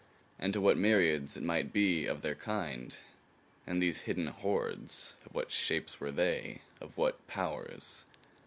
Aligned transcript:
And 0.39 0.51
to 0.53 0.59
what 0.61 0.79
myriads, 0.79 1.37
it 1.37 1.43
might 1.43 1.71
be, 1.71 2.07
of 2.07 2.23
their 2.23 2.33
kind? 2.33 2.97
And 3.67 3.79
these 3.83 3.99
hidden 4.07 4.25
hordes 4.25 5.15
of 5.27 5.35
what 5.35 5.51
shapes 5.51 5.99
were 5.99 6.09
they? 6.11 6.61
Of 6.79 6.97
what 6.97 7.27
powers? 7.27 8.07